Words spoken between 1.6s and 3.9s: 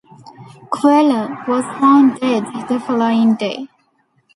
found dead the following day.